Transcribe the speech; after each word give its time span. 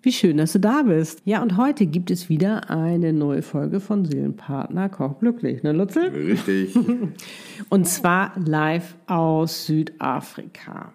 Wie 0.00 0.12
schön, 0.12 0.36
dass 0.36 0.52
du 0.52 0.60
da 0.60 0.82
bist. 0.82 1.22
Ja, 1.24 1.42
und 1.42 1.56
heute 1.56 1.86
gibt 1.86 2.12
es 2.12 2.28
wieder 2.28 2.70
eine 2.70 3.12
neue 3.12 3.42
Folge 3.42 3.80
von 3.80 4.04
Seelenpartner 4.04 4.88
Koch 4.88 5.18
glücklich, 5.18 5.64
ne 5.64 5.72
Lutzel? 5.72 6.10
Richtig. 6.10 6.76
und 7.68 7.88
zwar 7.88 8.32
live 8.38 8.94
aus 9.08 9.66
Südafrika. 9.66 10.92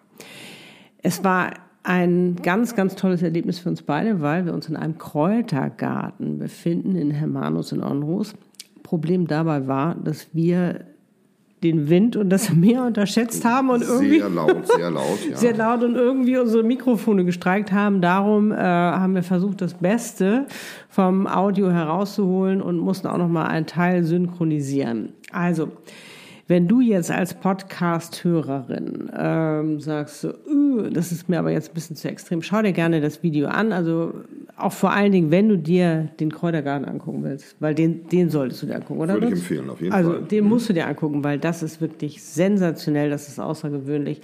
Es 1.00 1.22
war 1.22 1.52
ein 1.84 2.38
ganz, 2.38 2.76
ganz 2.76 2.96
tolles 2.96 3.22
Erlebnis 3.22 3.60
für 3.60 3.68
uns 3.68 3.82
beide, 3.82 4.22
weil 4.22 4.46
wir 4.46 4.54
uns 4.54 4.70
in 4.70 4.78
einem 4.78 4.98
Kräutergarten 4.98 6.40
befinden 6.40 6.96
in 6.96 7.12
Hermanus 7.12 7.74
in 7.74 7.84
Onrus. 7.84 8.34
Problem 8.84 9.28
dabei 9.28 9.68
war, 9.68 9.96
dass 9.96 10.34
wir 10.34 10.93
den 11.64 11.90
Wind 11.90 12.16
und 12.16 12.30
das 12.30 12.54
Meer 12.54 12.84
unterschätzt 12.84 13.46
haben 13.46 13.70
und 13.70 13.82
irgendwie 13.82 14.20
sehr 14.20 14.30
laut, 14.30 14.68
sehr 14.68 14.92
laut, 14.92 15.20
ja. 15.30 15.36
sehr 15.36 15.56
laut 15.56 15.84
und 15.84 15.96
irgendwie 15.96 16.38
unsere 16.38 16.64
Mikrofone 16.64 17.26
gestreikt 17.26 17.72
haben. 17.72 18.02
Darum 18.02 18.52
äh, 18.52 18.56
haben 18.56 19.16
wir 19.16 19.24
versucht, 19.24 19.62
das 19.62 19.74
Beste 19.76 20.46
vom 20.90 21.28
Audio 21.28 21.72
herauszuholen 21.72 22.62
und 22.62 22.78
mussten 22.78 23.08
auch 23.08 23.18
noch 23.18 23.30
mal 23.30 23.46
einen 23.46 23.66
Teil 23.66 24.04
synchronisieren. 24.04 25.14
Also 25.32 25.70
wenn 26.54 26.68
du 26.68 26.82
jetzt 26.82 27.10
als 27.10 27.34
Podcast-Hörerin 27.34 29.10
ähm, 29.18 29.80
sagst, 29.80 30.24
uh, 30.24 30.82
das 30.84 31.12
ist 31.12 31.28
mir 31.28 31.40
aber 31.40 31.50
jetzt 31.50 31.72
ein 31.72 31.74
bisschen 31.74 31.96
zu 31.96 32.08
extrem, 32.08 32.44
schau 32.44 32.62
dir 32.62 32.74
gerne 32.74 33.02
das 33.02 33.24
Video 33.24 33.48
an. 33.48 33.74
Also 33.74 34.14
auch 34.56 34.72
vor 34.72 34.92
allen 34.92 35.12
Dingen, 35.12 35.32
wenn 35.32 35.50
du 35.50 35.58
dir 35.58 36.10
den 36.20 36.32
Kräutergarten 36.32 36.88
angucken 36.88 37.24
willst, 37.24 37.56
weil 37.60 37.74
den, 37.74 38.08
den 38.08 38.30
solltest 38.30 38.62
du 38.62 38.68
dir 38.68 38.76
angucken, 38.76 39.02
oder? 39.02 39.16
Würde 39.16 39.30
ich 39.30 39.34
empfehlen, 39.34 39.68
auf 39.68 39.82
jeden 39.82 39.94
also, 39.94 40.12
Fall. 40.12 40.20
Also 40.20 40.30
den 40.30 40.44
musst 40.46 40.70
du 40.70 40.74
dir 40.74 40.86
angucken, 40.86 41.24
weil 41.24 41.40
das 41.40 41.64
ist 41.64 41.82
wirklich 41.82 42.22
sensationell, 42.22 43.10
das 43.10 43.30
ist 43.30 43.40
außergewöhnlich. 43.40 44.22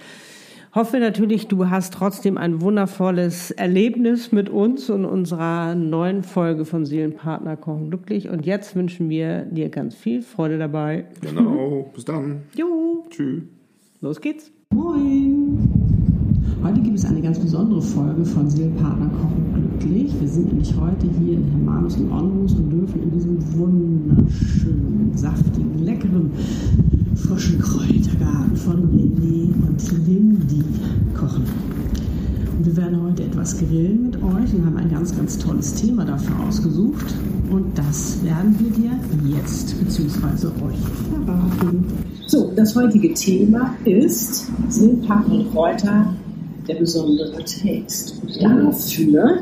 Hoffe 0.72 1.00
natürlich, 1.00 1.48
du 1.48 1.68
hast 1.68 1.94
trotzdem 1.94 2.38
ein 2.38 2.60
wundervolles 2.60 3.50
Erlebnis 3.50 4.30
mit 4.30 4.48
uns 4.48 4.88
und 4.88 5.04
unserer 5.04 5.74
neuen 5.74 6.22
Folge 6.22 6.64
von 6.64 6.86
Seelenpartner 6.86 7.56
Kochen 7.56 7.90
glücklich. 7.90 8.28
Und 8.28 8.46
jetzt 8.46 8.76
wünschen 8.76 9.08
wir 9.10 9.46
dir 9.46 9.68
ganz 9.68 9.96
viel 9.96 10.22
Freude 10.22 10.58
dabei. 10.58 11.06
Genau, 11.22 11.90
bis 11.94 12.04
dann. 12.04 12.42
Jo. 12.54 13.04
Tschüss. 13.10 13.42
Los 14.00 14.20
geht's. 14.20 14.52
Moin. 14.72 15.58
Heute 16.62 16.80
gibt 16.82 16.96
es 16.96 17.04
eine 17.04 17.20
ganz 17.20 17.40
besondere 17.40 17.82
Folge 17.82 18.24
von 18.24 18.48
Seelenpartner 18.48 19.08
Kochen 19.08 19.52
glücklich. 19.52 20.12
Wir 20.20 20.28
sind 20.28 20.46
nämlich 20.46 20.72
heute 20.76 21.08
hier 21.18 21.38
in 21.38 21.50
Hermanus 21.50 21.96
und 21.96 22.12
Onrus 22.12 22.54
und 22.54 22.70
dürfen 22.70 23.02
in 23.02 23.10
diesem 23.10 23.58
wunderschönen, 23.58 25.10
saftigen, 25.16 25.84
leckeren 25.84 26.30
frischen 27.20 27.60
Kräutergarten 27.60 28.56
von 28.56 28.76
René 28.90 29.52
und 29.66 30.06
Lindy 30.06 30.64
kochen. 31.14 31.44
Und 32.56 32.66
wir 32.66 32.76
werden 32.76 33.02
heute 33.02 33.24
etwas 33.24 33.58
grillen 33.58 34.10
mit 34.10 34.16
euch 34.16 34.54
und 34.54 34.66
haben 34.66 34.76
ein 34.76 34.90
ganz, 34.90 35.16
ganz 35.16 35.38
tolles 35.38 35.74
Thema 35.74 36.04
dafür 36.04 36.34
ausgesucht. 36.46 37.14
Und 37.50 37.76
das 37.76 38.22
werden 38.24 38.54
wir 38.58 38.70
dir 38.70 38.90
jetzt 39.36 39.78
bzw. 39.82 40.46
euch 40.46 40.78
verraten. 41.10 41.84
So, 42.26 42.52
das 42.54 42.76
heutige 42.76 43.12
Thema 43.14 43.74
ist 43.84 44.46
Silpack 44.68 45.28
und 45.28 45.50
Kräuter, 45.50 46.14
der 46.68 46.74
besondere 46.76 47.38
Taste. 47.38 48.12
Und 48.22 48.42
dafür 48.42 49.38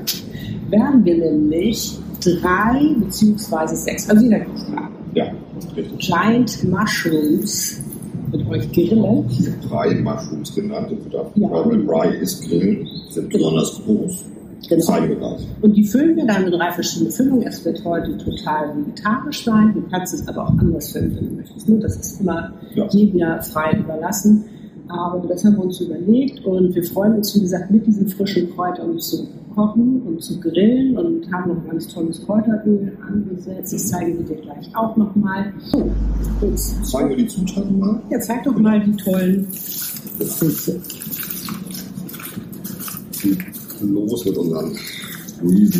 werden 0.70 1.04
wir 1.04 1.18
nämlich 1.18 1.98
drei 2.20 2.94
bzw. 2.98 3.74
sechs, 3.74 4.08
also 4.08 4.22
jeder 4.22 4.40
kriegt 4.40 4.68
drei. 4.68 4.88
Ja. 5.14 5.26
Giant 5.98 6.64
Mushrooms 6.64 7.80
mit 8.32 8.46
euch 8.48 8.70
habe 9.48 9.68
drei 9.68 9.94
Mushrooms 9.94 10.54
genannt 10.54 10.90
in 10.92 11.02
Südafrika, 11.02 11.40
Ja. 11.48 11.50
weil 11.66 11.80
Rye 11.88 12.16
ist 12.20 12.46
Grillen, 12.46 12.86
sind 13.10 13.30
besonders 13.30 13.80
groß. 13.84 14.24
Genau. 14.68 15.38
Und 15.62 15.76
die 15.76 15.84
füllen 15.84 16.16
wir 16.16 16.26
dann 16.26 16.44
mit 16.44 16.52
drei 16.52 16.70
verschiedenen 16.72 17.12
Füllungen. 17.12 17.46
Es 17.46 17.64
wird 17.64 17.82
heute 17.84 18.18
total 18.18 18.76
vegetarisch 18.76 19.44
sein. 19.44 19.72
Du 19.72 19.82
kannst 19.90 20.12
es 20.12 20.26
aber 20.28 20.44
auch 20.44 20.50
anders 20.58 20.90
füllen, 20.92 21.16
wenn 21.16 21.28
du 21.30 21.34
möchtest. 21.36 21.68
Nur 21.68 21.78
das 21.80 21.96
ist 21.96 22.20
immer 22.20 22.52
Ja. 22.74 22.86
jedem 22.90 23.18
ja 23.18 23.40
frei 23.40 23.78
überlassen. 23.78 24.44
Aber 24.88 25.26
das 25.28 25.44
haben 25.44 25.56
wir 25.56 25.64
uns 25.64 25.80
überlegt 25.80 26.44
und 26.44 26.74
wir 26.74 26.82
freuen 26.82 27.16
uns, 27.16 27.34
wie 27.34 27.40
gesagt, 27.40 27.70
mit 27.70 27.86
diesen 27.86 28.08
frischen 28.08 28.54
Kräutern 28.54 28.98
zu 28.98 29.26
kochen 29.54 30.02
und 30.06 30.22
zu 30.22 30.38
grillen 30.40 30.96
und 30.96 31.30
haben 31.32 31.52
noch 31.52 31.62
ein 31.62 31.70
ganz 31.70 31.88
tolles 31.88 32.24
Kräuteröl 32.24 32.96
angesetzt. 33.06 33.72
Das 33.72 33.88
zeigen 33.88 34.18
wir 34.18 34.24
dir 34.36 34.42
gleich 34.42 34.74
auch 34.74 34.96
nochmal. 34.96 35.52
So, 35.70 35.90
jetzt, 36.42 36.84
Zeigen 36.86 37.10
wir 37.10 37.16
die 37.16 37.26
Zutaten 37.26 37.78
mal. 37.78 38.00
ja, 38.10 38.20
zeig 38.20 38.44
doch 38.44 38.56
mal 38.56 38.80
die 38.80 38.96
tollen 38.96 39.46
Pilze. 40.18 40.80
Los 43.82 44.24
mit 44.24 44.36
unseren 44.36 44.72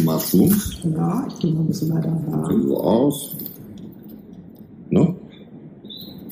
Mushrooms. 0.05 0.79
Ja, 0.95 1.27
ich 1.29 1.39
gehe 1.39 1.53
mal 1.53 1.61
ein 1.61 1.67
bisschen 1.67 1.93
weiter 1.95 2.17
da. 2.31 2.47
Sehen 2.47 2.69
so 2.69 2.77
aus. 2.81 3.37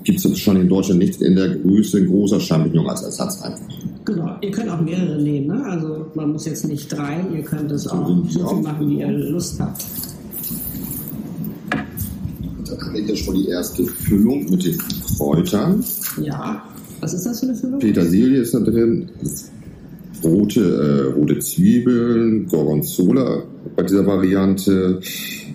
Gibt 0.06 0.25
es 0.25 0.39
schon 0.39 0.55
in 0.55 0.69
Deutschland 0.69 1.00
nicht 1.00 1.21
in 1.21 1.34
der 1.34 1.56
Größe 1.56 2.06
großer 2.06 2.39
Champignon 2.39 2.89
als 2.89 3.03
Ersatz 3.03 3.43
einfach. 3.43 3.67
Genau, 4.05 4.37
ihr 4.41 4.53
könnt 4.53 4.71
auch 4.71 4.81
mehrere 4.81 5.21
nehmen, 5.21 5.49
ne? 5.49 5.65
Also 5.65 6.06
man 6.15 6.31
muss 6.31 6.47
jetzt 6.47 6.65
nicht 6.69 6.93
drei, 6.93 7.25
ihr 7.34 7.43
könnt 7.43 7.72
es 7.72 7.89
auch 7.89 8.09
Mhm, 8.09 8.31
so 8.31 8.47
viel 8.47 8.62
machen, 8.62 8.89
wie 8.89 9.00
ihr 9.00 9.11
Lust 9.11 9.59
habt. 9.59 9.84
Dann 11.71 12.81
haben 12.81 12.95
wir 12.95 13.03
hier 13.03 13.16
schon 13.16 13.34
die 13.34 13.49
erste 13.49 13.83
Füllung 13.83 14.49
mit 14.49 14.65
den 14.65 14.78
Kräutern. 14.78 15.83
Ja. 16.22 16.62
Was 17.00 17.12
ist 17.12 17.27
das 17.27 17.41
für 17.41 17.47
eine 17.47 17.56
Füllung? 17.56 17.81
Petersilie 17.81 18.43
ist 18.43 18.55
da 18.55 18.61
drin, 18.61 19.09
rote, 20.22 20.61
äh, 20.61 21.19
rote 21.19 21.41
Zwiebeln, 21.41 22.47
Gorgonzola 22.47 23.43
bei 23.75 23.83
dieser 23.83 24.06
Variante, 24.06 25.00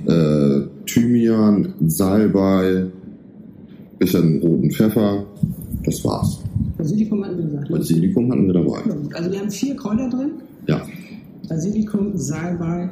äh, 0.05 0.61
Thymian, 0.85 1.73
Salbei, 1.87 2.87
bisschen 4.01 4.41
roten 4.41 4.71
Pfeffer. 4.71 5.23
Das 5.83 6.03
war's. 6.03 6.39
Basilikum 6.77 7.23
hatten 7.23 7.37
wir 7.37 7.45
gesagt. 7.45 7.69
ne? 7.69 7.77
Basilikum 7.77 8.31
hatten 8.31 8.47
wir 8.47 8.53
dabei. 8.53 8.79
Ja. 8.87 8.95
Also 9.17 9.31
wir 9.31 9.39
haben 9.39 9.51
vier 9.51 9.75
Kräuter 9.75 10.09
drin. 10.09 10.31
Ja, 10.67 10.81
Basilikum, 11.49 12.15
Salbei, 12.17 12.89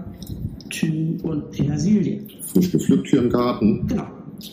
Thym 0.70 1.18
und 1.24 1.52
Petersilie. 1.52 2.22
frisch 2.52 2.72
gepflückt 2.72 3.08
hier 3.08 3.22
im 3.24 3.30
Garten. 3.30 3.88
Genau, 3.88 4.04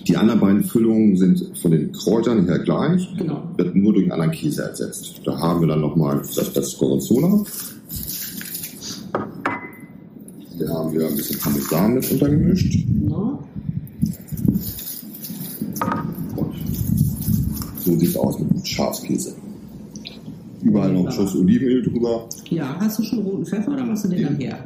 Die 0.07 0.17
anderen 0.17 0.41
beiden 0.41 0.63
Füllungen 0.65 1.17
sind 1.17 1.59
von 1.61 1.71
den 1.71 1.93
Kräutern 1.93 2.45
her 2.47 2.59
gleich, 2.61 3.09
genau. 3.17 3.43
wird 3.57 3.75
nur 3.75 3.93
durch 3.95 4.05
einen 4.05 4.13
anderen 4.13 4.33
Käse 4.33 4.63
ersetzt. 4.63 5.21
Da 5.25 5.39
haben 5.39 5.61
wir 5.61 5.69
dann 5.69 5.81
nochmal 5.81 6.21
das, 6.37 6.53
das 6.53 6.77
Gorgonzola. 6.79 7.43
Hier 10.57 10.69
haben 10.69 10.93
wir 10.93 11.07
ein 11.07 11.17
bisschen 11.17 11.39
Parmesan 11.39 11.95
mit 11.95 12.11
untergemischt. 12.11 12.73
genau. 12.87 13.43
Und 16.37 16.55
so 17.87 17.97
sieht 17.97 18.09
es 18.11 18.17
aus 18.17 18.39
mit 18.39 18.67
Schafskäse. 18.67 19.35
Überall 20.63 20.93
noch 20.93 21.07
ein 21.07 21.13
Schuss 21.13 21.37
Olivenöl 21.37 21.83
drüber. 21.85 22.29
Ja, 22.51 22.77
hast 22.81 22.99
du 22.99 23.05
schon 23.05 23.21
roten 23.21 23.47
Pfeffer 23.47 23.73
oder 23.73 23.85
machst 23.85 24.05
du 24.05 24.09
den 24.09 24.25
dann 24.25 24.37
her? 24.37 24.59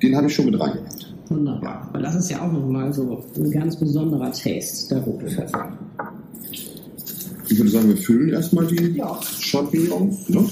Den 0.00 0.14
habe 0.16 0.28
ich 0.28 0.34
schon 0.34 0.44
mit 0.46 0.60
reingemacht. 0.60 1.14
Wunderbar. 1.28 1.88
Weil 1.92 2.02
das 2.02 2.14
ist 2.14 2.30
ja 2.30 2.40
auch 2.40 2.52
nochmal 2.52 2.92
so 2.92 3.22
ein 3.36 3.50
ganz 3.50 3.76
besonderer 3.76 4.30
Taste, 4.30 4.94
der 4.94 5.02
rote 5.02 5.26
Pfeffer. 5.26 5.72
Ich 7.48 7.58
würde 7.58 7.70
sagen, 7.70 7.88
wir 7.88 7.96
füllen 7.96 8.28
erstmal 8.28 8.66
die 8.66 8.96
Ja. 8.96 9.18
Champignons. 9.40 10.28
Ne? 10.28 10.44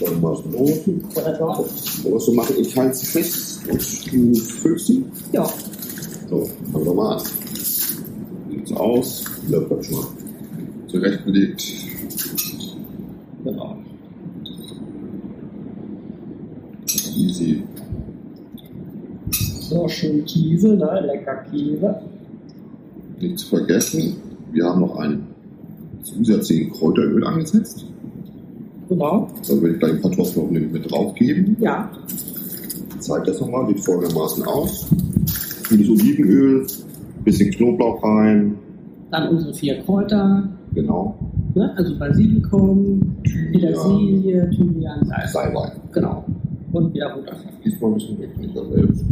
Dann 0.00 0.20
mal. 0.20 0.32
Was 0.34 2.26
du 2.26 2.32
machen, 2.32 2.56
ich 2.58 2.76
halte 2.76 2.96
sie 2.96 3.06
fest 3.06 3.60
und 3.70 4.12
du 4.12 4.34
füllst 4.40 4.86
sie. 4.88 5.04
Ja. 5.32 5.48
So, 6.28 6.48
fangen 6.72 6.84
wir 6.84 6.94
mal 6.94 7.16
an. 7.16 7.22
Sieht's 8.50 8.72
aus. 8.72 9.24
Wird 9.48 9.84
schon 9.86 9.94
mal 9.94 10.06
zurechtgelegt. 10.92 11.64
Genau. 13.44 13.76
Easy. 17.16 17.62
So, 19.60 19.88
schön 19.88 20.24
Käse, 20.26 20.76
ne? 20.76 21.00
Lecker 21.06 21.44
Käse. 21.50 22.02
Nicht 23.18 23.38
zu 23.38 23.56
vergessen, 23.56 24.16
wir 24.52 24.64
haben 24.64 24.80
noch 24.80 24.96
ein 24.96 25.26
zusätzliches 26.02 26.78
Kräuteröl 26.78 27.24
angesetzt. 27.24 27.86
Genau. 28.88 29.28
Da 29.48 29.54
würde 29.54 29.74
ich 29.74 29.78
gleich 29.78 29.92
ein 29.92 30.02
paar 30.02 30.10
Tropfen 30.12 30.42
noch 30.42 30.50
mit 30.50 30.72
mit 30.72 30.90
draufgeben. 30.90 31.56
Ja. 31.60 31.90
Ich 32.94 33.00
zeige 33.00 33.26
das 33.26 33.40
nochmal, 33.40 33.66
sieht 33.68 33.80
folgendermaßen 33.80 34.44
aus. 34.44 34.88
Gutes 35.68 35.88
Olivenöl, 35.88 36.66
bisschen 37.24 37.50
Knoblauch 37.52 38.02
rein, 38.02 38.56
Dann 39.10 39.28
unsere 39.28 39.54
vier 39.54 39.80
Kräuter, 39.82 40.48
Genau. 40.74 41.14
ne? 41.54 41.76
also 41.76 41.98
Basilikum, 41.98 43.00
Petersilie, 43.52 44.48
Thymian, 44.50 45.04
Salz. 45.04 45.32
Salbei. 45.32 45.72
Genau. 45.92 46.24
Und 46.72 46.94
wieder 46.94 47.10
Pfeffer. 47.10 47.50
Diesmal 47.64 47.90
ein 47.90 47.94
bisschen 47.94 48.18
weg, 48.18 48.38
nicht 48.38 48.54
selbst. 48.54 49.04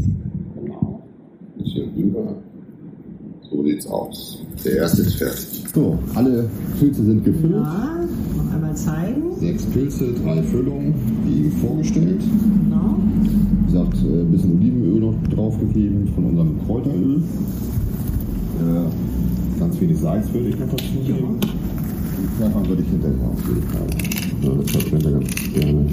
Genau. 0.54 1.02
Ein 1.56 1.62
bisschen 1.62 1.90
rüber. 1.94 2.34
So 3.50 3.62
sieht's 3.62 3.86
aus. 3.88 4.38
Der 4.64 4.76
erste 4.76 5.02
ist 5.02 5.16
fertig. 5.16 5.64
So, 5.74 5.98
alle 6.14 6.48
Pilze 6.78 7.04
sind 7.04 7.24
gefüllt. 7.24 7.52
Ja, 7.52 8.00
noch 8.36 8.54
einmal 8.54 8.74
zeigen. 8.74 9.36
Sechs 9.36 9.64
Pilze, 9.66 10.12
drei 10.14 10.42
Füllungen, 10.42 10.94
wie 11.24 11.40
eben 11.40 11.52
vorgestellt. 11.52 12.20
Genau. 12.64 12.96
Wie 13.60 13.66
gesagt, 13.66 13.96
äh, 14.02 14.20
ein 14.22 14.30
bisschen 14.30 14.56
Olivenöl 14.58 15.00
noch 15.00 15.14
draufgegeben 15.28 16.08
von 16.14 16.24
unserem 16.24 16.58
Kräuteröl. 16.66 17.22
Äh, 18.60 18.62
ganz 18.62 19.09
wenig 19.80 19.98
Salz 19.98 20.32
würde 20.32 20.48
ich 20.48 20.58
noch 20.58 20.68
dazu 20.68 20.84
geben. 21.06 21.24
Und 21.26 21.44
Pfeffer 22.38 22.68
würde 22.68 22.82
ich 22.82 22.88
hinterher 22.88 23.28
auf 23.28 23.48
jeden 23.48 23.62
Fall. 23.68 23.86
Ja, 24.42 24.50
das 24.62 24.74
hat 24.74 24.92
mir 24.92 25.10
ganz 25.12 25.52
gerne. 25.54 25.86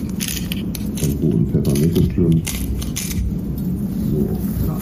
Den 0.99 1.11
roten 1.21 1.47
Pfeffer 1.47 1.73
nicht 1.73 1.95
so 1.95 2.03
schlimm. 2.11 2.41
So, 4.11 4.27
Ja. 4.67 4.77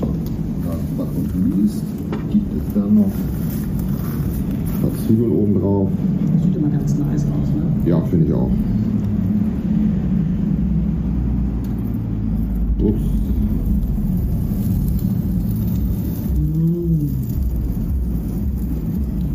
das 0.00 0.78
was 0.96 1.08
uns 1.16 1.56
liest, 1.56 1.82
gibt 2.30 2.52
es 2.56 2.74
dann 2.74 2.94
noch 2.94 3.04
ein 3.04 4.80
paar 4.80 5.06
Zwiebeln 5.06 5.32
oben 5.32 5.54
drauf. 5.60 5.88
Sieht 6.44 6.56
immer 6.56 6.68
ganz 6.68 6.96
nice 6.98 7.24
aus, 7.24 7.48
ne? 7.54 7.90
Ja, 7.90 8.00
finde 8.02 8.26
ich 8.26 8.32
auch. 8.32 8.50
Ups. 12.82 13.00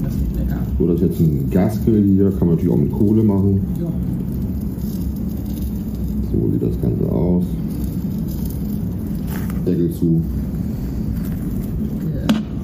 Das 0.03 0.13
ist 0.13 0.77
ist 1.01 1.09
jetzt 1.09 1.19
ein 1.19 1.49
Gasgrill 1.51 2.03
hier, 2.03 2.31
kann 2.31 2.47
man 2.47 2.55
natürlich 2.55 2.71
auch 2.71 2.77
mit 2.77 2.91
Kohle 2.91 3.23
machen. 3.23 3.61
Ja. 3.79 3.91
So 6.31 6.51
sieht 6.51 6.63
das 6.63 6.81
Ganze 6.81 7.11
aus. 7.11 7.43
Deckel 9.65 9.91
zu, 9.93 10.21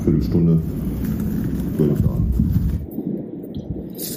Viertelstunde. 0.04 0.60
So 1.78 1.86
nach 1.86 2.02
da. 2.02 2.18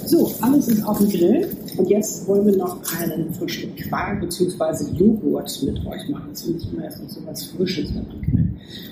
So, 0.07 0.31
alles 0.41 0.67
ist 0.67 0.83
auf 0.85 0.97
dem 0.99 1.09
Grill. 1.09 1.47
Und 1.77 1.89
jetzt 1.89 2.27
wollen 2.27 2.45
wir 2.47 2.57
noch 2.57 2.79
einen 2.99 3.31
frischen 3.33 3.75
Quark 3.75 4.21
bzw. 4.21 4.91
Joghurt 4.95 5.63
mit 5.63 5.77
euch 5.85 6.09
machen. 6.09 6.29
Das 6.31 6.41
finde 6.41 6.59
ich 6.59 6.73
immer 6.73 6.85
erst 6.85 7.03
noch 7.03 7.09
so 7.09 7.19
was 7.25 7.45
Frisches, 7.45 7.89
wenn 7.93 8.07
man 8.07 8.21
grillt. 8.21 8.47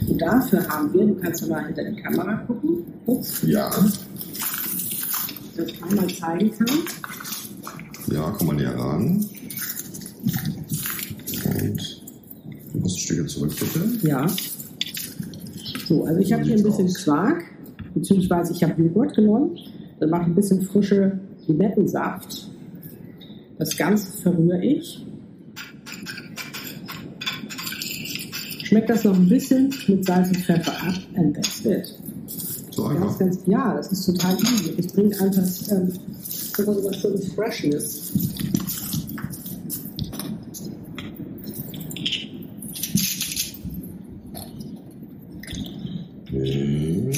Und 0.08 0.22
dafür 0.22 0.68
haben 0.68 0.94
wir, 0.94 1.06
du 1.08 1.16
kannst 1.16 1.50
mal 1.50 1.66
hinter 1.66 1.84
die 1.84 2.02
Kamera 2.02 2.36
gucken, 2.46 2.84
kurz, 3.06 3.42
Ja, 3.44 3.72
ich 5.64 5.84
einmal 5.84 6.08
zeigen 6.08 6.52
kann. 6.52 6.68
ja, 8.12 8.34
komm 8.38 8.48
mal 8.48 8.56
näher 8.56 8.78
ran. 8.78 9.26
Und 11.46 12.02
du 12.74 12.80
musst 12.80 12.98
ein 12.98 13.00
Stückchen 13.00 13.28
zurück, 13.28 13.54
bitte. 13.60 14.08
Ja. 14.08 14.28
So, 15.88 16.04
also 16.06 16.20
ich 16.20 16.34
habe 16.34 16.44
hier 16.44 16.56
ein 16.56 16.64
bisschen 16.64 16.92
Quark, 16.94 17.44
beziehungsweise 17.94 18.54
ich 18.54 18.64
habe 18.64 18.82
Joghurt 18.82 19.16
genommen. 19.16 19.58
Dann 20.00 20.10
mache 20.10 20.24
ich 20.24 20.28
ein 20.28 20.36
bisschen 20.36 20.62
frische 20.62 21.20
Limettensaft. 21.48 22.50
Das 23.58 23.78
Ganze 23.78 24.22
verrühre 24.22 24.64
ich. 24.64 25.06
Schmeckt 28.64 28.90
das 28.90 29.04
noch 29.04 29.16
ein 29.16 29.30
bisschen 29.30 29.74
mit 29.88 30.06
Salz 30.06 30.30
und 30.30 30.38
Pfeffer 30.38 30.74
ab 30.88 30.96
and 31.16 31.36
that's 31.36 31.64
it. 31.66 31.96
So 32.76 32.84
einfach. 32.88 33.18
ganz, 33.18 33.38
ja, 33.46 33.74
das 33.74 33.90
ist 33.92 34.06
total 34.06 34.36
easy. 34.38 34.76
Es 34.78 34.88
bringt 34.88 35.22
einfach 35.22 35.44
ähm, 35.70 35.94
so 36.58 36.84
was 36.84 36.98
schönes 36.98 37.32
Freshness. 37.34 38.12
Okay. 46.28 47.12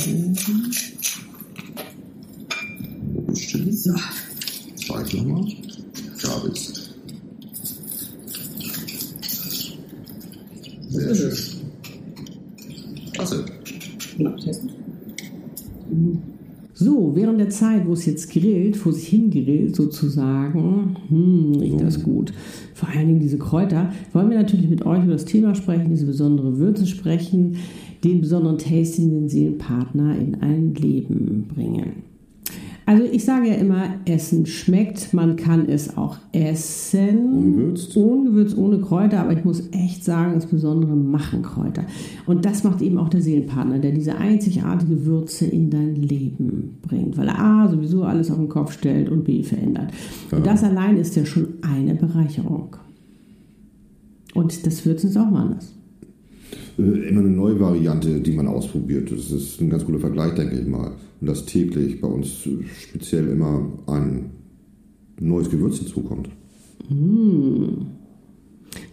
Wo 3.13 3.21
bestimmt? 3.21 3.79
So, 3.79 3.95
Zeig 4.75 5.13
nochmal. 5.15 5.45
Da 6.21 6.39
bist 6.39 6.91
Sehr 10.89 11.09
ist 11.09 11.17
schön. 11.17 11.27
es. 11.31 11.55
Klasse. 13.13 13.45
Genau, 14.17 14.35
testen. 14.37 14.71
So, 16.73 17.15
während 17.15 17.39
der 17.39 17.49
Zeit, 17.49 17.87
wo 17.87 17.93
es 17.93 18.05
jetzt 18.05 18.29
grillt, 18.31 18.85
wo 18.85 18.91
es 18.91 19.03
hingrillt 19.03 19.75
sozusagen, 19.75 20.95
hm, 21.09 21.55
riecht 21.59 21.81
das 21.81 22.03
gut. 22.03 22.31
Vor 22.75 22.89
allen 22.89 23.07
Dingen 23.07 23.19
diese 23.19 23.39
Kräuter, 23.39 23.91
wollen 24.13 24.29
wir 24.29 24.37
natürlich 24.37 24.69
mit 24.69 24.85
euch 24.85 25.03
über 25.03 25.13
das 25.13 25.25
Thema 25.25 25.55
sprechen, 25.55 25.89
diese 25.89 26.05
besondere 26.05 26.59
Würze 26.59 26.85
sprechen, 26.85 27.55
den 28.03 28.21
besonderen 28.21 28.59
Tasting, 28.59 29.09
den 29.09 29.27
Seelenpartner 29.27 30.15
in 30.19 30.35
ein 30.35 30.75
Leben 30.75 31.47
bringen. 31.53 32.03
Also 32.87 33.03
ich 33.03 33.25
sage 33.25 33.49
ja 33.49 33.55
immer, 33.55 33.95
Essen 34.05 34.45
schmeckt, 34.45 35.13
man 35.13 35.35
kann 35.35 35.67
es 35.67 35.97
auch 35.97 36.19
essen. 36.31 37.17
Ungewürzt. 37.33 37.97
Ungewürzt, 37.97 38.57
ohne 38.57 38.79
Kräuter, 38.79 39.19
aber 39.19 39.33
ich 39.33 39.43
muss 39.43 39.61
echt 39.73 40.05
sagen, 40.05 40.35
das 40.35 40.45
Besondere 40.45 40.95
machen 40.95 41.41
Kräuter. 41.41 41.83
Und 42.27 42.45
das 42.45 42.63
macht 42.63 42.81
eben 42.81 42.97
auch 42.97 43.09
der 43.09 43.21
Seelenpartner, 43.21 43.79
der 43.79 43.91
diese 43.91 44.15
einzigartige 44.15 45.05
Würze 45.05 45.45
in 45.47 45.69
dein 45.69 45.95
Leben 45.97 46.77
bringt, 46.81 47.17
weil 47.17 47.27
er 47.27 47.37
A, 47.37 47.67
sowieso 47.67 48.03
alles 48.03 48.31
auf 48.31 48.37
den 48.37 48.47
Kopf 48.47 48.71
stellt 48.71 49.09
und 49.09 49.25
B, 49.25 49.43
verändert. 49.43 49.91
Und 50.31 50.47
das 50.47 50.63
allein 50.63 50.95
ist 50.95 51.13
ja 51.17 51.25
schon 51.25 51.55
eine 51.63 51.93
Bereicherung. 51.93 52.77
Und 54.33 54.65
das 54.65 54.85
Würzen 54.85 55.09
ist 55.09 55.17
auch 55.17 55.29
mal 55.29 55.41
anders. 55.41 55.75
Äh, 56.79 57.09
Immer 57.09 57.19
eine 57.19 57.31
neue 57.31 57.59
Variante, 57.59 58.21
die 58.21 58.31
man 58.31 58.47
ausprobiert. 58.47 59.11
Das 59.11 59.29
ist 59.29 59.59
ein 59.59 59.69
ganz 59.69 59.83
guter 59.83 59.99
Vergleich, 59.99 60.35
denke 60.35 60.57
ich 60.57 60.65
mal. 60.65 60.93
Und 61.19 61.27
dass 61.27 61.45
täglich 61.45 61.99
bei 62.01 62.07
uns 62.07 62.47
speziell 62.79 63.27
immer 63.29 63.65
ein 63.87 64.31
neues 65.19 65.49
Gewürz 65.49 65.79
hinzukommt. 65.79 66.29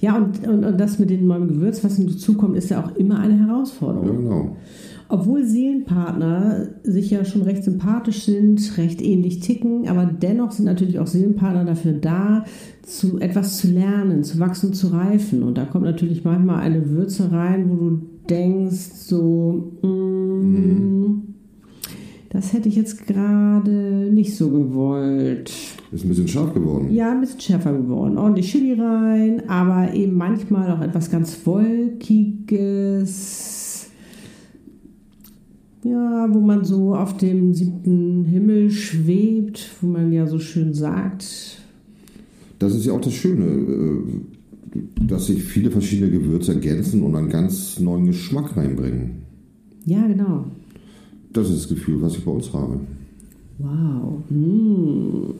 Ja, 0.00 0.16
und, 0.16 0.46
und, 0.46 0.64
und 0.64 0.80
das 0.80 0.98
mit 0.98 1.10
dem 1.10 1.26
neuen 1.26 1.48
Gewürz, 1.48 1.84
was 1.84 1.96
hinzukommt, 1.96 2.56
ist 2.56 2.70
ja 2.70 2.84
auch 2.84 2.96
immer 2.96 3.18
eine 3.18 3.46
Herausforderung. 3.46 4.06
Ja, 4.06 4.14
genau. 4.14 4.56
Obwohl 5.08 5.44
Seelenpartner 5.44 6.68
sich 6.82 7.10
ja 7.10 7.24
schon 7.24 7.42
recht 7.42 7.62
sympathisch 7.62 8.24
sind, 8.24 8.78
recht 8.78 9.02
ähnlich 9.02 9.40
ticken, 9.40 9.86
aber 9.86 10.06
dennoch 10.06 10.50
sind 10.50 10.64
natürlich 10.64 10.98
auch 10.98 11.06
Seelenpartner 11.06 11.64
dafür 11.64 11.92
da, 11.92 12.44
zu 12.82 13.18
etwas 13.20 13.58
zu 13.58 13.68
lernen, 13.68 14.24
zu 14.24 14.38
wachsen, 14.40 14.72
zu 14.72 14.88
reifen. 14.88 15.42
Und 15.42 15.58
da 15.58 15.66
kommt 15.66 15.84
natürlich 15.84 16.24
manchmal 16.24 16.60
eine 16.60 16.88
Würze 16.90 17.30
rein, 17.30 17.70
wo 17.70 17.74
du 17.76 18.00
denkst, 18.30 18.92
so, 18.94 19.72
mm, 19.82 21.33
das 22.34 22.52
hätte 22.52 22.68
ich 22.68 22.74
jetzt 22.74 23.06
gerade 23.06 24.10
nicht 24.12 24.36
so 24.36 24.50
gewollt. 24.50 25.52
Ist 25.92 26.04
ein 26.04 26.08
bisschen 26.08 26.26
scharf 26.26 26.52
geworden. 26.52 26.92
Ja, 26.92 27.12
ein 27.12 27.20
bisschen 27.20 27.40
schärfer 27.40 27.72
geworden. 27.72 28.18
Ordentlich 28.18 28.50
Chili 28.50 28.72
rein, 28.72 29.48
aber 29.48 29.94
eben 29.94 30.16
manchmal 30.16 30.68
auch 30.72 30.80
etwas 30.80 31.12
ganz 31.12 31.46
Wolkiges. 31.46 32.50
Ja, 35.84 36.26
wo 36.28 36.40
man 36.40 36.64
so 36.64 36.96
auf 36.96 37.16
dem 37.18 37.54
siebten 37.54 38.24
Himmel 38.24 38.72
schwebt, 38.72 39.70
wo 39.80 39.86
man 39.86 40.12
ja 40.12 40.26
so 40.26 40.40
schön 40.40 40.74
sagt. 40.74 41.62
Das 42.58 42.74
ist 42.74 42.84
ja 42.84 42.94
auch 42.94 43.00
das 43.00 43.14
Schöne, 43.14 43.44
äh, 43.44 44.02
dass 45.06 45.26
sich 45.26 45.40
viele 45.40 45.70
verschiedene 45.70 46.10
Gewürze 46.10 46.54
ergänzen 46.54 47.04
und 47.04 47.14
einen 47.14 47.28
ganz 47.28 47.78
neuen 47.78 48.06
Geschmack 48.06 48.56
reinbringen. 48.56 49.22
Ja, 49.84 50.04
genau. 50.08 50.46
Das 51.34 51.50
ist 51.50 51.62
das 51.62 51.68
Gefühl, 51.68 52.00
was 52.00 52.16
ich 52.16 52.24
bei 52.24 52.30
uns 52.30 52.50
habe. 52.52 52.80
Wow. 53.58 54.22
Mm. 54.30 55.34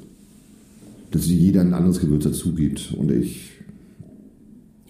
Dass 1.11 1.27
jeder 1.29 1.61
ein 1.63 1.73
anderes 1.73 2.01
Gewürz 2.01 2.25
dazu 2.25 2.53
gibt 2.53 2.93
und 2.99 3.11
ich 3.11 3.53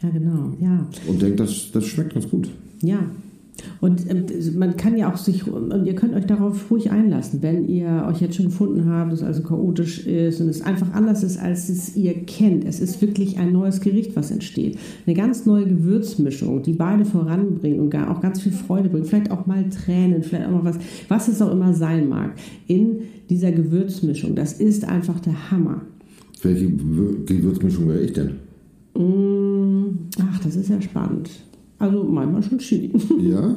Ja, 0.03 0.09
genau. 0.09 0.55
Ja. 0.61 0.89
und 1.07 1.23
denke, 1.23 1.37
das, 1.37 1.71
das 1.73 1.85
schmeckt 1.87 2.15
ganz 2.15 2.29
gut. 2.29 2.49
Ja. 2.83 2.99
Und 3.81 4.11
ähm, 4.11 4.25
man 4.59 4.77
kann 4.77 4.97
ja 4.97 5.13
auch 5.13 5.17
sich, 5.17 5.47
und 5.51 5.85
ihr 5.87 5.95
könnt 5.95 6.15
euch 6.15 6.27
darauf 6.27 6.71
ruhig 6.71 6.91
einlassen, 6.91 7.41
wenn 7.43 7.69
ihr 7.69 8.07
euch 8.09 8.21
jetzt 8.21 8.37
schon 8.37 8.47
gefunden 8.47 8.89
habt, 8.91 9.13
dass 9.13 9.21
es 9.21 9.27
also 9.27 9.43
chaotisch 9.43 10.07
ist 10.07 10.41
und 10.41 10.49
es 10.49 10.61
einfach 10.63 10.93
anders 10.93 11.23
ist, 11.23 11.39
als 11.39 11.69
es 11.69 11.95
ihr 11.97 12.15
kennt. 12.25 12.65
Es 12.65 12.81
ist 12.81 13.01
wirklich 13.01 13.39
ein 13.39 13.53
neues 13.53 13.81
Gericht, 13.81 14.17
was 14.17 14.31
entsteht. 14.31 14.79
Eine 15.07 15.15
ganz 15.15 15.47
neue 15.47 15.67
Gewürzmischung, 15.67 16.63
die 16.63 16.73
beide 16.73 17.05
voranbringt 17.05 17.79
und 17.79 17.91
gar 17.91 18.11
auch 18.11 18.21
ganz 18.21 18.41
viel 18.43 18.53
Freude 18.53 18.89
bringt. 18.89 19.07
Vielleicht 19.07 19.31
auch 19.31 19.47
mal 19.47 19.65
Tränen, 19.69 20.23
vielleicht 20.23 20.47
auch 20.47 20.51
mal 20.53 20.65
was, 20.65 20.79
was 21.09 21.29
es 21.29 21.41
auch 21.41 21.53
immer 21.53 21.73
sein 21.75 22.09
mag. 22.09 22.33
In 22.67 22.99
dieser 23.31 23.53
Gewürzmischung. 23.53 24.35
Das 24.35 24.55
ist 24.55 24.87
einfach 24.87 25.21
der 25.21 25.51
Hammer. 25.51 25.83
Welche 26.43 26.67
Gewür- 26.67 27.25
Gewürzmischung 27.25 27.89
wäre 27.89 28.01
ich 28.01 28.13
denn? 28.13 28.33
Mm, 28.97 29.99
Ach, 30.21 30.41
das 30.43 30.57
ist 30.57 30.69
ja 30.69 30.81
spannend. 30.83 31.31
Also 31.79 32.05
manchmal 32.05 32.43
schon 32.43 32.59
Chili. 32.59 32.93
Ja? 33.21 33.57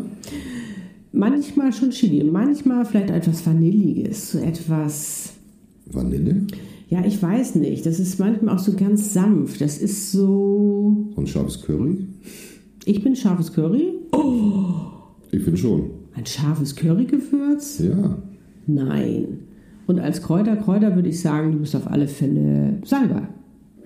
Manchmal 1.13 1.71
schon 1.73 1.89
Chili, 1.91 2.23
manchmal 2.23 2.85
vielleicht 2.85 3.09
etwas 3.09 3.45
Vanilliges, 3.45 4.31
so 4.31 4.39
etwas. 4.39 5.33
Vanille? 5.85 6.41
Ja, 6.89 7.03
ich 7.05 7.21
weiß 7.21 7.55
nicht. 7.55 7.85
Das 7.85 7.99
ist 7.99 8.19
manchmal 8.19 8.55
auch 8.55 8.59
so 8.59 8.73
ganz 8.73 9.13
sanft. 9.13 9.61
Das 9.61 9.77
ist 9.77 10.11
so. 10.11 11.07
Und 11.15 11.27
scharfes 11.29 11.61
Curry? 11.63 11.97
Ich 12.85 13.03
bin 13.03 13.15
scharfes 13.15 13.51
Curry. 13.53 13.93
Oh, 14.11 14.73
Ich 15.31 15.41
finde 15.43 15.57
schon. 15.57 15.83
ein 16.15 16.25
scharfes 16.25 16.75
Currygewürz? 16.75 17.79
Ja. 17.79 18.17
Nein. 18.67 19.39
Und 19.87 19.99
als 19.99 20.21
Kräuter, 20.21 20.55
Kräuter 20.57 20.95
würde 20.95 21.09
ich 21.09 21.19
sagen, 21.21 21.53
du 21.53 21.59
bist 21.59 21.75
auf 21.75 21.87
alle 21.89 22.07
Fälle 22.07 22.81
Salbei. 22.85 23.23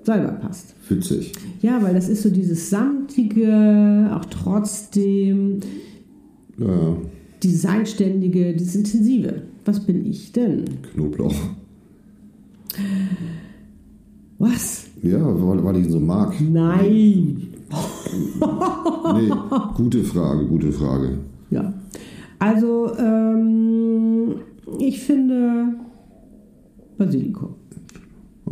Salbei 0.03 0.31
passt. 0.31 0.74
Witzig. 0.89 1.34
Ja, 1.62 1.81
weil 1.81 1.93
das 1.93 2.10
ist 2.10 2.24
so 2.24 2.29
dieses 2.29 2.70
samtige, 2.70 4.10
auch 4.13 4.25
trotzdem 4.25 5.60
Ja, 6.58 6.98
Einständige, 7.65 8.53
dieses 8.53 8.75
Intensive. 8.75 9.43
Was 9.65 9.79
bin 9.81 10.05
ich 10.05 10.31
denn? 10.31 10.65
Knoblauch. 10.93 11.36
Was? 14.39 14.88
Ja, 15.03 15.20
weil, 15.24 15.63
weil 15.63 15.77
ich 15.77 15.86
ihn 15.86 15.91
so 15.91 16.00
mag. 16.00 16.34
Nein. 16.41 17.48
Nee, 19.13 19.31
gute 19.75 20.03
Frage, 20.03 20.46
gute 20.46 20.72
Frage. 20.72 21.20
Ja. 21.51 21.74
Also, 22.39 22.91
ähm, 22.98 24.36
ich 24.79 25.00
finde 25.00 25.75
Basilikum. 26.98 27.61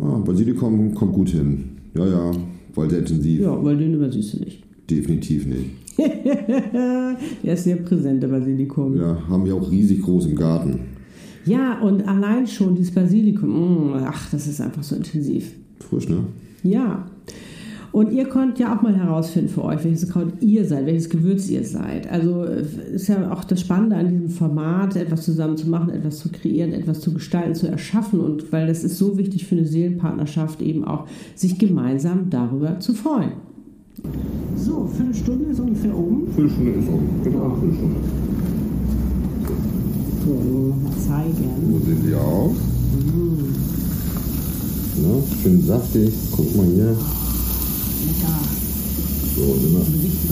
Ah, 0.02 0.18
Basilikum 0.26 0.94
kommt 0.94 1.14
gut 1.14 1.30
hin. 1.30 1.64
Ja, 1.96 2.06
ja, 2.08 2.32
weil 2.76 2.90
sehr 2.90 3.00
intensiv. 3.00 3.42
Ja, 3.42 3.64
weil 3.64 3.78
den 3.78 3.94
übersiehst 3.94 4.34
du 4.34 4.40
nicht. 4.40 4.64
Definitiv 4.90 5.46
nicht. 5.46 5.72
Der 7.44 7.54
ist 7.54 7.66
sehr 7.66 7.76
präsent, 7.78 8.24
der 8.24 8.30
Basilikum. 8.30 8.96
Ja, 8.96 9.18
haben 9.28 9.46
wir 9.46 9.54
auch 9.56 9.70
riesig 9.70 10.02
groß 10.02 10.28
im 10.28 10.36
Garten. 10.36 10.80
Ja, 11.46 11.80
und 11.82 12.08
allein 12.08 12.48
schon 12.48 12.76
dieses 12.76 12.94
Basilikum, 12.94 13.50
mm, 13.50 13.94
ach, 14.06 14.30
das 14.32 14.48
ist 14.48 14.62
einfach 14.62 14.84
so 14.84 14.96
intensiv. 14.96 15.52
Frisch, 15.80 16.08
ne? 16.08 16.20
Ja. 16.64 17.06
Und 17.92 18.12
ihr 18.12 18.26
könnt 18.26 18.60
ja 18.60 18.76
auch 18.76 18.82
mal 18.82 18.96
herausfinden 18.96 19.50
für 19.50 19.64
euch, 19.64 19.84
welches 19.84 20.10
Kraut 20.10 20.34
ihr 20.42 20.66
seid, 20.66 20.86
welches 20.86 21.10
Gewürz 21.10 21.50
ihr 21.50 21.64
seid. 21.64 22.10
Also 22.10 22.44
äh, 22.44 22.64
ist 22.94 23.08
ja 23.08 23.32
auch 23.32 23.44
das 23.44 23.62
Spannende 23.62 23.96
an 23.96 24.10
diesem 24.10 24.30
Format, 24.30 24.96
etwas 24.96 25.24
zusammen 25.24 25.58
zu 25.58 25.70
machen, 25.70 25.90
etwas 25.90 26.20
zu 26.20 26.30
kreieren, 26.30 26.74
etwas 26.74 27.02
zu 27.02 27.14
gestalten, 27.14 27.56
zu 27.56 27.68
erschaffen. 27.68 28.20
Und 28.20 28.52
weil 28.52 28.68
das 28.68 28.84
ist 28.84 28.98
so 28.98 29.18
wichtig 29.18 29.48
für 29.48 29.56
eine 29.56 29.66
Seelenpartnerschaft 29.66 30.62
eben 30.62 30.86
auch, 30.86 31.08
sich 31.36 31.58
gemeinsam 31.58 32.30
darüber 32.30 32.80
zu 32.80 32.94
freuen. 32.94 33.32
So, 34.56 34.88
Viertelstunde 34.96 35.46
ist 35.46 35.60
ungefähr 35.60 35.98
um. 35.98 36.28
Viertelstunde 36.36 36.72
ist 36.72 36.88
um. 36.88 37.02
Genau, 37.24 37.56
Viertelstunde. 37.56 37.96
So, 40.26 40.76
mal 40.84 40.92
zeigen. 40.98 41.50
So 41.72 41.80
sehen 41.86 42.04
die 42.08 42.14
aus. 42.14 42.56
Ja, 45.02 45.42
schön 45.42 45.62
saftig. 45.64 46.14
Guck 46.32 46.56
mal 46.56 46.66
hier. 46.66 46.96
Lecker. 48.06 48.40
So, 49.36 49.56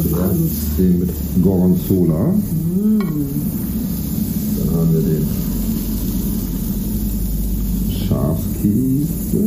zuerst 0.02 0.78
den 0.78 1.00
mit 1.00 1.10
Gorgonzola. 1.42 2.34
Dann 4.58 4.70
haben 4.76 4.94
wir 4.94 5.02
den 5.02 5.26
Schafskäse. 7.90 9.44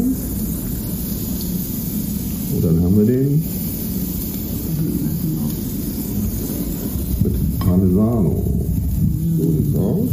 Und 2.55 2.65
dann 2.65 2.83
haben 2.83 2.97
wir 2.99 3.07
den 3.07 3.43
mit 7.23 7.59
Parmesano. 7.59 8.43
So 9.39 9.45
sieht's 9.53 9.77
aus. 9.77 10.09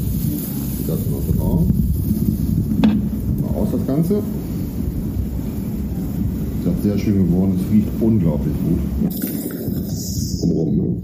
Das 0.88 1.00
noch 1.12 1.26
drauf. 1.36 1.64
Mal 3.42 3.54
aus 3.60 3.70
das 3.72 3.86
Ganze. 3.88 4.22
Das 6.68 6.76
ist 6.76 6.84
sehr 6.84 6.98
schön 6.98 7.28
geworden. 7.28 7.58
Es 7.58 7.72
riecht 7.72 7.88
unglaublich 8.02 8.54
gut. 8.62 8.80
Umrum, 10.44 10.76
ne? 10.76 11.02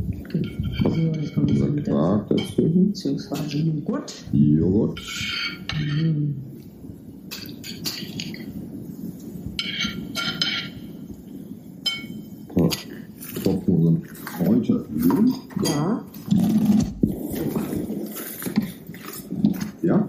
So, 0.84 0.90
jetzt 0.90 1.34
kommt 1.34 1.50
der 1.52 1.84
Quark 1.84 2.28
dazwischen. 2.28 2.88
beziehungsweise 2.88 3.58
Joghurt. 3.58 4.26
Joghurt. 4.34 5.00
Paar 12.54 12.70
Tropfen 13.42 13.74
unseren 13.74 14.04
Kräuteröl. 14.04 15.32
Ja. 15.64 16.04
Ja? 19.82 20.08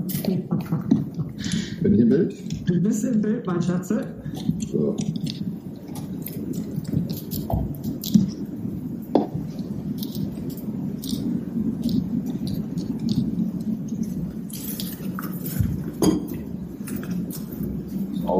Bin 1.80 1.94
ich 1.94 2.00
im 2.00 2.08
Bild? 2.08 2.34
Du 2.66 2.80
bist 2.80 3.04
im 3.04 3.20
Bild, 3.20 3.46
mein 3.46 3.62
Schatze. 3.62 4.04
So. 4.72 4.96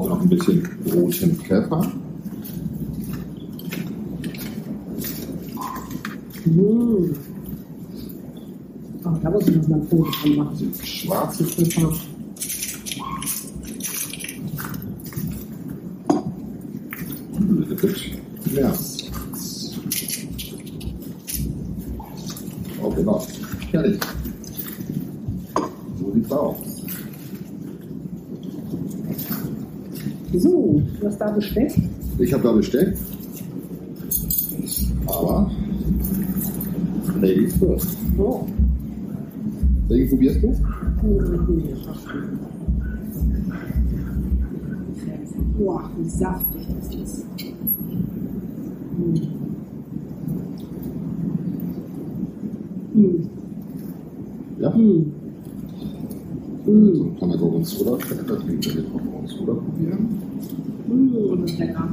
Auge 0.05 0.09
noch 0.09 0.21
ein 0.21 0.29
bisschen 0.29 0.69
roten 0.93 1.37
Pfeffer. 1.37 1.93
Mmh. 6.45 7.15
Oh, 9.05 9.11
da 9.23 9.31
muss 9.31 9.49
ich 9.49 9.57
noch 9.57 9.69
mal 9.69 9.83
Foto 9.89 10.13
von 10.13 10.37
machen. 10.37 10.75
Schwarze 10.83 11.45
Pfeffer. 11.45 11.93
Ja. 18.53 18.73
Oh, 22.83 22.91
genau. 22.91 23.27
Fertig. 23.71 24.01
So 25.99 26.13
sieht's 26.13 26.33
aus. 26.33 26.64
So, 30.37 30.83
du 31.01 31.07
hast 31.07 31.21
da 31.21 31.31
Besteck. 31.31 31.73
Ich 32.19 32.33
habe 32.33 32.43
da 32.43 32.53
Besteck. 32.53 32.97
Aber 35.07 35.51
Ladies 37.21 37.57
first. 37.57 37.97
Oh. 38.19 38.47
Welchen 39.89 40.09
probierst 40.11 40.43
du? 40.43 40.55
Boah, 45.59 45.91
wie 45.97 46.09
saftig 46.09 46.67
das 46.77 46.95
ist. 46.95 47.27
Mm. 52.95 53.29
Ja? 54.59 54.71
Mm. 54.71 55.14
So 57.65 57.83
Mm. 57.83 57.95
ein 57.95 58.01
kleiner 58.01 58.23
Gorgonzola. 58.25 58.37
Das 58.37 58.45
ich 58.69 58.75
jetzt 58.75 58.89
auch 58.95 59.01
Gorgonzola 59.03 59.55
probieren. 59.55 60.21
Mm, 60.87 61.41
das 61.41 61.51
ist 61.51 61.59
lecker. 61.59 61.89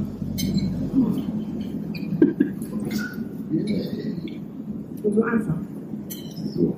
Und 5.02 5.14
so 5.14 5.22
einfach. 5.22 5.54
So. 6.54 6.76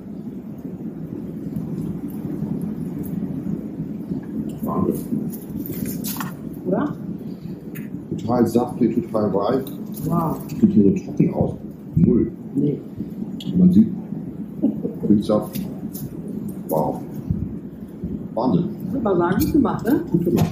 Wahnsinn. 4.63 5.05
Oder? 6.65 6.95
Total 8.17 8.47
saftig, 8.47 8.95
total 8.95 9.33
weich. 9.33 9.65
Wow. 10.05 10.37
Sieht 10.47 10.71
hier 10.71 10.83
so 10.83 11.05
trocken 11.05 11.33
aus. 11.33 11.55
Null. 11.95 12.31
Nee. 12.55 12.79
Man 13.57 13.73
sieht 13.73 13.87
Milchsaft. 15.09 15.59
Wow. 16.69 17.01
Wahnsinn. 18.33 18.74
Ich 18.97 19.03
würde 19.03 19.17
mal 19.17 19.17
sagen, 19.17 19.41
gut 19.43 19.53
gemacht, 19.53 19.85
ne? 19.85 19.99
Gut 20.11 20.25
gemacht. 20.25 20.51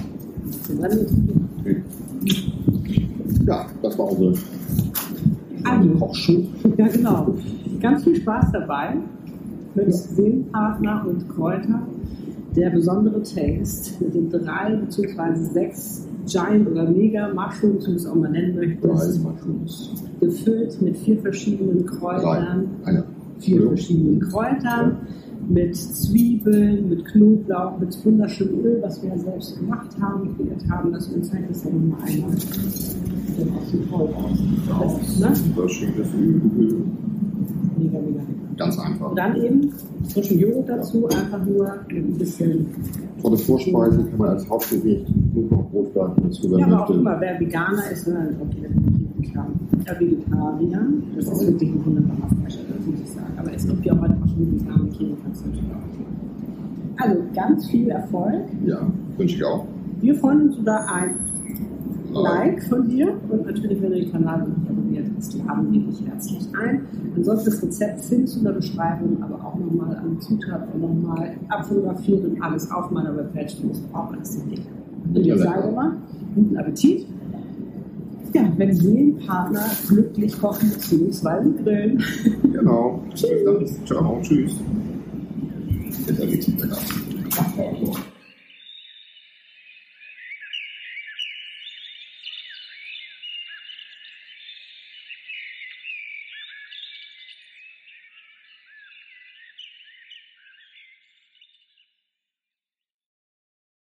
Ja, 3.46 3.66
das 3.82 3.98
war 3.98 4.10
unsere 4.10 4.34
Also. 5.64 5.88
Kochshow. 5.98 6.42
Ja, 6.76 6.88
genau. 6.88 7.34
Ganz 7.80 8.04
viel 8.04 8.16
Spaß 8.16 8.52
dabei 8.52 8.96
mit 9.74 9.94
Seelenpartner 9.94 11.04
und 11.08 11.28
Kräuter. 11.28 11.80
Der 12.56 12.70
besondere 12.70 13.20
Taste 13.22 13.92
mit 14.04 14.14
den 14.14 14.30
drei 14.30 14.76
bzw. 14.76 15.34
sechs 15.52 16.06
Giant 16.26 16.68
oder 16.70 16.88
Mega 16.88 17.28
Mushrooms, 17.34 17.86
wie 17.86 17.90
du 17.90 17.96
es 17.96 18.06
auch 18.06 18.14
mal 18.14 18.30
nennen 18.30 18.54
Drei 18.54 18.66
möchtest, 18.66 19.22
Mushrooms. 19.22 19.92
gefüllt 20.20 20.80
mit 20.80 20.96
vier 20.98 21.18
verschiedenen 21.18 21.84
Drei. 21.84 21.96
Kräutern, 21.96 22.66
Eine. 22.84 23.04
vier 23.40 23.56
Entschuldigung. 23.56 23.68
verschiedenen 23.68 24.20
Kräutern, 24.20 24.96
mit 25.48 25.76
Zwiebeln, 25.76 26.88
mit 26.88 27.04
Knoblauch, 27.04 27.78
mit 27.78 28.04
wunderschönem 28.04 28.64
Öl, 28.64 28.82
was 28.82 29.02
wir 29.02 29.10
ja 29.10 29.18
selbst 29.18 29.58
gemacht 29.58 29.90
haben, 30.00 30.34
kreiert 30.36 30.70
haben. 30.70 30.92
Das 30.92 31.14
wir 31.14 31.22
zeigen 31.22 31.46
das 31.48 31.64
ja 31.64 31.70
nochmal 31.70 32.00
einmal. 32.06 32.36
sieht 32.36 33.48
auch 33.52 33.64
so 33.64 33.78
toll 33.90 34.08
aus. 34.14 34.80
Aus. 34.80 35.18
Ne? 35.20 35.32
Das 35.56 35.72
schickes 35.72 36.14
Öl. 36.14 36.40
Mega, 37.76 37.98
mega 37.98 38.20
lecker. 38.20 38.44
Ganz 38.56 38.78
einfach. 38.78 39.10
Und 39.10 39.18
dann 39.18 39.36
eben 39.36 39.72
frischen 40.08 40.38
Joghurt 40.38 40.68
dazu, 40.68 41.08
einfach 41.08 41.44
nur 41.44 41.72
ein 41.90 42.18
bisschen. 42.18 42.66
Tolle 43.20 43.38
Vorspeise 43.38 44.04
kann 44.04 44.18
man 44.18 44.28
als 44.28 44.48
Hauptgericht 44.48 45.06
nur 45.34 45.44
noch 45.50 45.70
Brotgarten 45.70 46.24
dazu, 46.24 46.50
wenn 46.50 46.58
Ja, 46.58 46.66
aber 46.66 46.84
auch 46.84 46.90
immer, 46.90 47.20
wer 47.20 47.40
Veganer 47.40 47.90
ist, 47.90 48.06
ne, 48.06 48.36
auch 48.40 48.54
definitiv 48.54 48.93
Ja, 49.32 49.46
Vegetarier, 49.98 50.80
das 51.16 51.26
ist 51.26 51.46
wirklich 51.46 51.70
ein 51.70 51.84
wunderbarer 51.84 52.28
Fleisch, 52.28 52.58
das 52.68 52.86
muss 52.86 53.00
ich 53.00 53.10
sagen. 53.10 53.32
Aber 53.36 53.52
es 53.52 53.66
gibt 53.66 53.84
ja 53.84 53.92
auch 53.92 54.00
heute 54.00 54.14
auch 54.14 54.28
schon 54.28 54.90
Käse, 54.90 55.16
kannst 55.22 55.44
du 55.44 55.48
natürlich 55.48 55.70
auch. 55.70 57.02
Also 57.02 57.20
ganz 57.34 57.68
viel 57.68 57.88
Erfolg. 57.88 58.42
Ja, 58.64 58.86
wünsche 59.16 59.36
ich 59.36 59.44
auch. 59.44 59.66
Wir 60.00 60.14
freuen 60.14 60.48
uns 60.48 60.56
über 60.58 60.88
ein 60.88 61.16
Like 62.12 62.62
von 62.64 62.88
dir 62.88 63.12
und 63.28 63.46
natürlich, 63.46 63.82
wenn 63.82 63.90
du 63.90 63.96
den 63.96 64.12
Kanal 64.12 64.40
noch 64.40 64.48
nicht 64.48 64.70
abonniert 64.70 65.06
hast, 65.16 65.34
laden 65.36 65.72
wir 65.72 65.80
dich 65.80 66.06
herzlich 66.06 66.48
ein. 66.62 66.82
Ansonsten 67.16 67.50
das 67.50 67.62
Rezept 67.62 68.00
findest 68.02 68.36
du 68.36 68.38
in 68.38 68.44
der 68.44 68.52
Beschreibung, 68.52 69.22
aber 69.22 69.34
auch 69.44 69.58
nochmal 69.58 69.96
an 69.96 70.20
Zutaten 70.20 70.80
und 70.80 70.80
nochmal 70.80 71.32
abfotografiert 71.48 72.24
und 72.24 72.40
alles 72.40 72.70
auf 72.70 72.90
meiner 72.92 73.16
Webpage 73.16 73.56
findest 73.56 73.82
du 73.82 73.96
auch 73.96 74.12
alles 74.12 74.36
im 74.36 74.50
Link. 74.50 74.66
Und 75.12 75.26
ich 75.26 75.38
sage 75.38 75.68
immer, 75.68 75.96
guten 76.34 76.56
Appetit. 76.56 77.06
Ja, 78.34 78.52
wenn 78.56 78.74
Seelenpartner 78.74 79.64
glücklich 79.88 80.36
kochen 80.40 80.70
bzw. 80.70 81.62
grillen. 81.62 82.04
Genau. 82.52 83.00
Tschüss. 83.14 83.78
Ciao. 83.86 84.20
Tschüss. 84.22 84.56